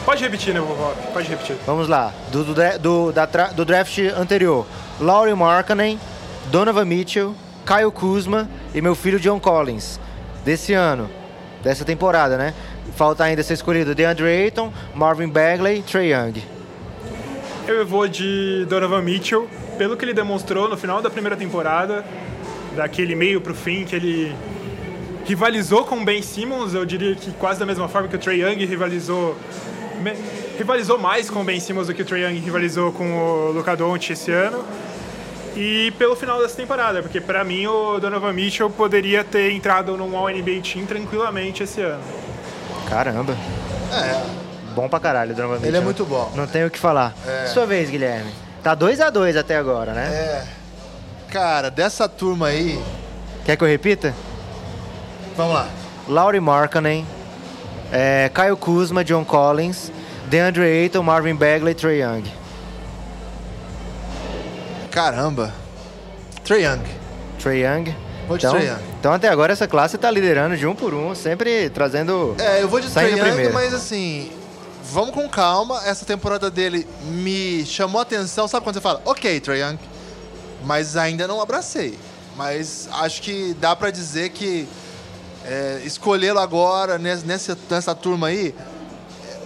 [0.06, 0.94] Pode repetir, né, Vovó?
[1.13, 1.56] Pode repetir.
[1.66, 2.13] Vamos lá.
[2.30, 4.66] Do, do, do- da tra- do draft anterior,
[5.00, 5.98] Laurie Markkanen,
[6.52, 7.34] Donovan Mitchell,
[7.66, 9.98] Kyle Kuzma e meu filho John Collins.
[10.48, 11.10] Desse ano,
[11.62, 12.54] dessa temporada, né?
[12.96, 16.42] Falta ainda ser escolhido DeAndre Ayton, Marvin Bagley, Trey Young.
[17.68, 19.46] Eu vou de Donovan Mitchell,
[19.78, 22.06] pelo que ele demonstrou no final da primeira temporada,
[22.78, 24.34] daquele meio pro fim, que ele
[25.26, 28.42] rivalizou com o Ben Simmons, eu diria que quase da mesma forma que o Trey
[28.42, 29.36] Young rivalizou
[30.58, 33.76] rivalizou mais com o Ben Simmons do que o Trey Young rivalizou com o Luka
[33.76, 34.64] Doncic esse ano.
[35.60, 40.15] E pelo final dessa temporada, porque pra mim o Donovan Mitchell poderia ter entrado num
[40.15, 42.04] All-NBA Team tranquilamente esse ano.
[42.88, 43.36] Caramba.
[43.91, 44.22] É,
[44.76, 45.70] Bom pra caralho, Donovan Mitchell.
[45.70, 46.32] ele é muito bom.
[46.36, 47.15] Não tenho o que falar.
[47.52, 48.32] Sua vez, Guilherme.
[48.62, 50.06] Tá 2 a 2 até agora, né?
[50.13, 50.43] É.
[51.32, 52.80] Cara, dessa turma aí.
[53.43, 54.13] Quer que eu repita?
[55.36, 55.67] Vamos lá.
[56.08, 57.06] Laurie Markkanen,
[57.91, 59.91] é, Kyle Kuzma, John Collins,
[60.28, 62.24] DeAndre Ayton, Marvin Bagley, Trey Young.
[64.98, 65.54] Caramba.
[66.44, 66.82] Trey Young.
[67.40, 67.96] Trey Young.
[68.28, 68.80] Vou de então, Trae Young.
[69.00, 72.36] então até agora essa classe tá liderando de um por um, sempre trazendo...
[72.40, 73.54] É, eu vou de Trae Young, primeiro.
[73.54, 74.32] mas assim.
[74.92, 75.82] Vamos com calma.
[75.86, 78.48] Essa temporada dele me chamou a atenção.
[78.48, 79.78] Sabe quando você fala, ok, Trae Young,
[80.64, 81.98] mas ainda não abracei.
[82.36, 84.68] Mas acho que dá pra dizer que
[85.46, 88.54] é, escolhê-lo agora, nes- nessa, nessa turma aí,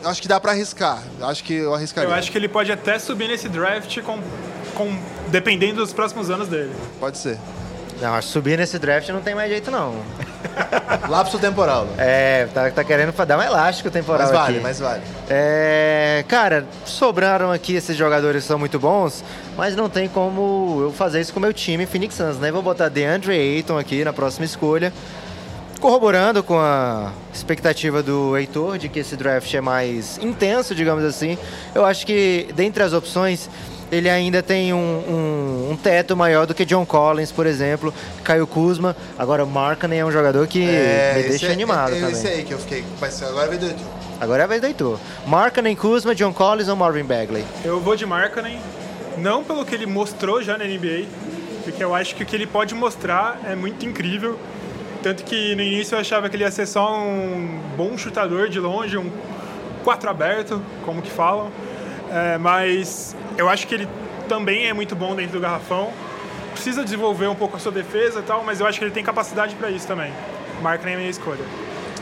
[0.06, 1.04] acho que dá pra arriscar.
[1.22, 2.10] Acho que eu arriscaria.
[2.10, 4.18] Eu acho que ele pode até subir nesse draft com,
[4.76, 4.98] com
[5.32, 6.72] dependendo dos próximos anos dele.
[7.00, 7.38] Pode ser.
[8.02, 9.96] Não, acho que subir nesse draft não tem mais jeito não.
[11.08, 11.86] Lapso temporal.
[11.86, 11.94] né?
[12.00, 14.64] É, tá, tá querendo dar um elástico temporal Mas vale, aqui.
[14.64, 15.02] mas vale.
[15.30, 19.24] É, cara, sobraram aqui esses jogadores que são muito bons,
[19.56, 22.52] mas não tem como eu fazer isso com o meu time Phoenix Suns, né?
[22.52, 24.92] Vou botar DeAndre Ayton aqui na próxima escolha,
[25.80, 31.38] corroborando com a expectativa do Heitor de que esse draft é mais intenso, digamos assim.
[31.76, 33.48] Eu acho que dentre as opções
[33.92, 38.48] ele ainda tem um, um- um teto maior do que John Collins, por exemplo, Caio
[38.48, 38.96] Kuzma.
[39.18, 42.12] Agora o Markkanen é um jogador que me esse deixa é- é, é, também.
[42.12, 42.84] Esse aí que eu fiquei.
[43.00, 43.86] Mas agora vem do Heitor.
[44.20, 45.00] Agora é a vez do Heitor.
[45.26, 47.44] Markkanen, Kuzma, John Collins ou Marvin Bagley?
[47.66, 48.60] Eu vou de Markkanen,
[49.18, 51.06] não pelo que ele mostrou já na NBA,
[51.64, 54.38] porque eu acho que o que ele pode mostrar é muito incrível.
[55.02, 58.60] Tanto que no início eu achava que ele ia ser só um bom chutador de
[58.60, 59.10] longe, um
[59.84, 61.50] 4 aberto, como que falam.
[62.12, 63.88] É, mas eu acho que ele
[64.28, 65.90] também é muito bom dentro do garrafão.
[66.52, 69.04] Precisa desenvolver um pouco a sua defesa e tal, mas eu acho que ele tem
[69.04, 70.12] capacidade para isso também.
[70.62, 71.44] Markkanen é a minha escolha.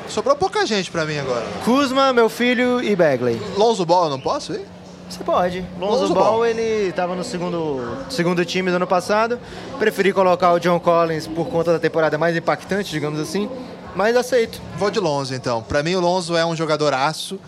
[0.08, 1.46] Sobrou pouca gente pra mim agora.
[1.64, 3.40] Kuzma, meu filho e Bagley.
[3.56, 4.66] Lonzo Ball eu não posso ir?
[5.08, 5.64] Você pode.
[5.80, 6.46] Lonzo, Lonzo Ball, Ball.
[6.48, 9.40] ele estava no segundo, segundo time do ano passado.
[9.78, 13.50] Preferi colocar o John Collins por conta da temporada mais impactante, digamos assim.
[13.96, 14.62] Mas aceito.
[14.78, 15.64] Vou de Lonzo, então.
[15.64, 17.40] Pra mim, o Lonzo é um jogador aço,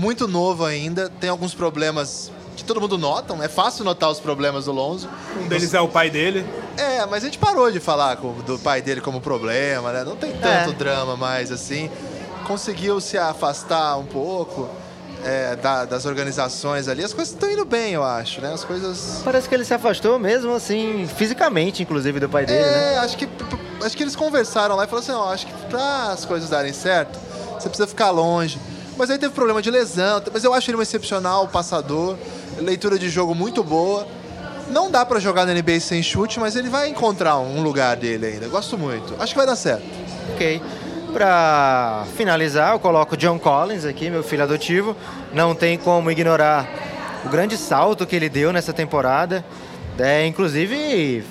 [0.00, 4.64] muito novo ainda, tem alguns problemas que todo mundo nota, é fácil notar os problemas
[4.64, 5.08] do Lonzo.
[5.40, 6.44] Um deles é o pai dele.
[6.76, 10.04] É, mas a gente parou de falar do pai dele como problema, né?
[10.04, 10.72] Não tem tanto É.
[10.72, 11.90] drama mais assim.
[12.46, 14.68] Conseguiu se afastar um pouco
[15.22, 17.04] é, da- das organizações ali.
[17.04, 18.54] As coisas estão indo bem, eu acho, né?
[18.54, 19.20] As coisas.
[19.22, 22.94] Parece que ele se afastou mesmo, assim, fisicamente, inclusive, do pai dele, né?
[22.94, 23.28] É, acho que,
[23.84, 26.72] acho que eles conversaram lá e falaram assim: ó, acho que pra as coisas darem
[26.72, 27.18] certo,
[27.58, 28.58] você precisa ficar longe.
[28.96, 32.16] Mas aí teve problema de lesão, mas eu acho ele um excepcional passador,
[32.58, 34.06] leitura de jogo muito boa.
[34.68, 38.26] Não dá pra jogar na NBA sem chute, mas ele vai encontrar um lugar dele
[38.26, 38.48] ainda.
[38.48, 39.14] Gosto muito.
[39.18, 39.84] Acho que vai dar certo.
[40.34, 40.62] Ok.
[41.12, 44.96] Pra finalizar, eu coloco John Collins aqui, meu filho adotivo.
[45.32, 46.68] Não tem como ignorar
[47.24, 49.44] o grande salto que ele deu nessa temporada.
[49.98, 51.24] É, inclusive,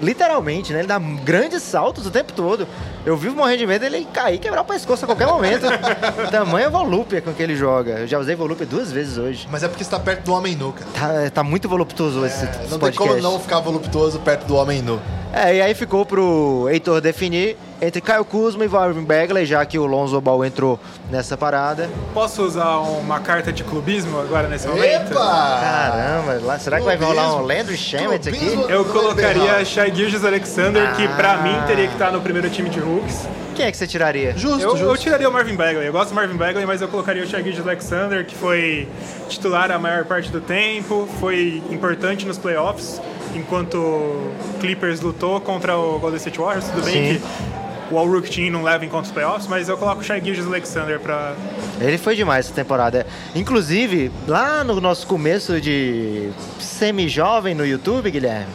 [0.00, 0.80] literalmente, né?
[0.80, 2.66] Ele dá grandes saltos o tempo todo.
[3.04, 5.66] Eu vivo morrendo de medo dele cair e quebrar o pescoço a qualquer momento.
[6.30, 8.00] Tamanha volúpia com que ele joga.
[8.00, 9.48] Eu já usei volúpia duas vezes hoje.
[9.50, 10.90] Mas é porque está perto do homem nu, cara.
[11.24, 13.08] Tá, tá muito voluptuoso esse, É, esse não tem podcast.
[13.08, 15.00] como não ficar voluptuoso perto do homem nu.
[15.32, 19.78] É, e aí ficou pro Heitor definir entre Kyle Kuzma e Marvin Bagley, já que
[19.78, 20.78] o Lonzo Ball entrou
[21.10, 21.88] nessa parada.
[22.12, 25.12] Posso usar uma carta de clubismo agora nesse momento?
[25.12, 25.58] Epa!
[25.60, 28.58] Caramba, lá- será que vai rolar um Landry Shamet aqui?
[28.68, 31.36] Eu colocaria Shai Gilgeous Alexander, que pra Ah.
[31.38, 33.28] mim teria que estar no primeiro time de Hooks.
[33.54, 34.34] Quem é que você tiraria?
[34.36, 34.84] Justo, Eu, justo.
[34.84, 35.84] eu tiraria o Marvin Bagley.
[35.86, 38.86] Eu gosto do Marvin Bagley, mas eu colocaria o Shai Alexander, que foi
[39.28, 43.00] titular a maior parte do tempo, foi importante nos playoffs,
[43.34, 46.66] enquanto o Clippers lutou contra o Golden State Warriors.
[46.68, 47.20] Tudo bem Sim.
[47.20, 47.57] que
[47.90, 50.46] o All-Rook Team não leva em conta os playoffs, mas eu coloco o Shai Gilgeous
[50.46, 51.34] Alexander pra...
[51.80, 53.06] Ele foi demais essa temporada.
[53.34, 58.52] Inclusive, lá no nosso começo de semi-jovem no YouTube, Guilherme,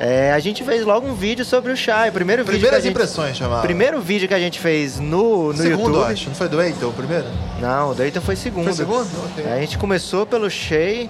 [0.00, 2.10] é, a gente fez logo um vídeo sobre o Shai.
[2.10, 3.62] Primeiro vídeo Primeiras gente, impressões, chamava.
[3.62, 6.12] Primeiro vídeo que a gente fez no, no Segundo, YouTube.
[6.12, 6.28] acho.
[6.28, 7.26] Não foi do Eiton o primeiro?
[7.60, 8.64] Não, o Dayton foi segundo.
[8.64, 9.08] Foi segundo?
[9.26, 9.44] Ok.
[9.52, 11.08] A gente começou pelo Shea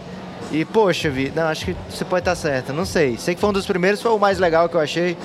[0.53, 3.17] e, poxa, Vi, não, acho que você pode estar certo, não sei.
[3.17, 5.17] Sei que foi um dos primeiros, foi o mais legal que eu achei.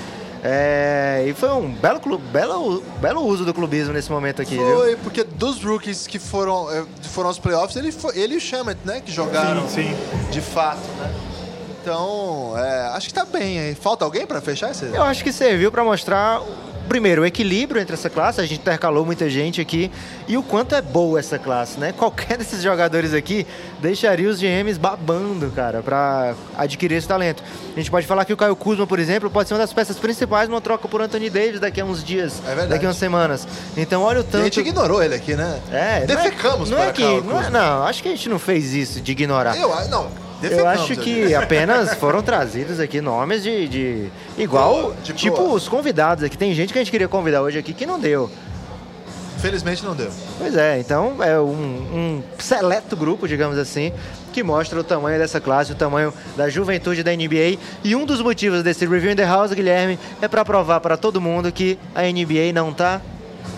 [0.44, 4.78] É, e foi um belo, belo, belo uso do clubismo nesse momento aqui, viu?
[4.78, 8.42] Foi, porque dos rookies que foram, eh, foram aos playoffs, ele, foi, ele e o
[8.42, 9.02] Shamet, né?
[9.02, 10.30] Que jogaram Sim, sim.
[10.32, 11.14] de fato, né?
[11.82, 13.76] Então, é, acho que tá bem aí.
[13.76, 14.86] Falta alguém pra fechar esse?
[14.86, 16.42] Eu acho que serviu para mostrar,
[16.90, 18.42] primeiro, o equilíbrio entre essa classe.
[18.42, 19.90] A gente intercalou muita gente aqui
[20.28, 21.94] e o quanto é boa essa classe, né?
[21.94, 23.48] Qualquer desses jogadores aqui
[23.80, 27.42] deixaria os GMs babando, cara, para adquirir esse talento.
[27.76, 29.98] A gente pode falar que o Caio Kuzma, por exemplo, pode ser uma das peças
[29.98, 32.70] principais numa troca por Anthony Davis daqui a uns dias, É verdade.
[32.70, 33.48] daqui a umas semanas.
[33.78, 34.68] Então, olha o E a gente tanto.
[34.68, 35.60] ignorou ele aqui, né?
[35.72, 38.40] É, Defecamos não é, não é que, não, é- não, acho que a gente não
[38.40, 39.56] fez isso de ignorar.
[39.56, 39.86] Eu, a-
[40.42, 43.68] não, Eu acho que apenas foram trazidos aqui nomes de.
[43.68, 45.54] de- igual, de tipo boa.
[45.54, 46.38] os convidados aqui.
[46.38, 48.30] Tem gente que a gente queria convidar hoje aqui que não deu.
[49.40, 50.10] Felizmente não deu.
[50.38, 53.94] Pois é, então é um, um seleto grupo, digamos assim,
[54.34, 57.58] que mostra o tamanho dessa classe, o tamanho da juventude da NBA.
[57.84, 61.22] E um dos motivos desse Review in the House, Guilherme, é para provar para todo
[61.22, 63.02] mundo que a NBA não tá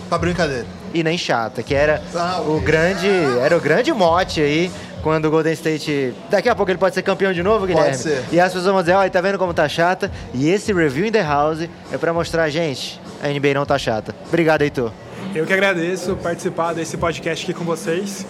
[0.08, 0.66] Pra brincadeira.
[0.94, 2.02] E nem chata, que era
[2.46, 3.08] o grande,
[3.42, 4.70] era o grande mote aí
[5.02, 7.94] quando o Golden State, daqui a pouco ele pode ser campeão de novo, Guilherme.
[7.94, 8.24] ser.
[8.30, 10.10] E as pessoas vão dizer, olha, tá vendo como tá chata?
[10.32, 14.14] E esse review in the house é pra mostrar, gente, a NBA não tá chata.
[14.28, 14.92] Obrigado, Heitor.
[15.34, 18.24] Eu que agradeço participar desse podcast aqui com vocês.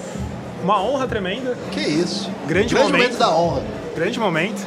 [0.62, 2.30] Uma honra tremenda, Que isso.
[2.46, 2.92] Grande momento.
[2.92, 3.18] momento.
[3.18, 3.62] da honra.
[3.94, 4.66] grande momento.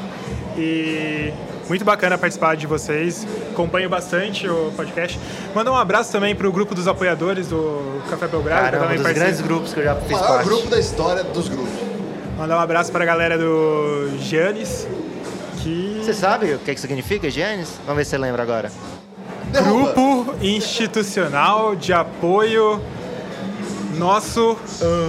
[0.57, 1.33] E
[1.67, 3.25] muito bacana participar de vocês.
[3.51, 5.19] Acompanho bastante o podcast.
[5.53, 8.61] Mandar um abraço também pro grupo dos apoiadores do Café Belgrado.
[8.63, 9.25] Caramba, um também dos participo.
[9.25, 10.45] grandes grupos que eu já O fiz maior parte.
[10.45, 11.73] grupo da história dos grupos.
[12.37, 14.87] Mandar um abraço pra galera do Giannis.
[15.63, 16.01] Que...
[16.03, 17.71] Você sabe o que, que significa, Giannis?
[17.85, 18.71] Vamos ver se você lembra agora.
[19.51, 19.93] Derruba.
[19.93, 22.81] Grupo institucional de apoio
[23.95, 24.57] nosso,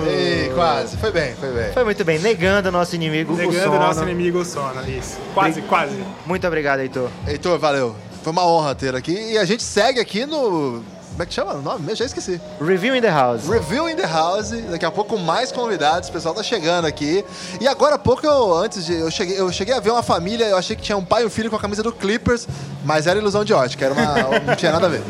[0.06, 0.96] Ei, quase.
[0.96, 1.72] Foi bem, foi bem.
[1.72, 3.78] Foi muito bem, negando o nosso inimigo, o negando sono.
[3.78, 4.88] nosso inimigo o sono.
[4.88, 5.18] Isso.
[5.34, 5.96] Quase, quase.
[6.24, 7.10] Muito obrigado, Heitor.
[7.26, 7.94] Heitor, valeu.
[8.22, 9.12] Foi uma honra ter aqui.
[9.12, 10.82] E a gente segue aqui no.
[11.10, 11.96] Como é que chama o nome mesmo?
[11.96, 12.40] Já esqueci.
[12.60, 13.48] Review in the house.
[13.48, 14.50] Review in the House.
[14.50, 16.08] Daqui a pouco mais convidados.
[16.08, 17.24] O pessoal tá chegando aqui.
[17.58, 18.94] E agora há pouco eu, antes de.
[18.94, 20.44] Eu cheguei, eu cheguei a ver uma família.
[20.44, 22.46] Eu achei que tinha um pai e um filho com a camisa do Clippers.
[22.84, 23.84] Mas era ilusão de ótica.
[23.86, 25.02] Era uma, não tinha nada a ver.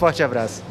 [0.00, 0.62] Forte abraço.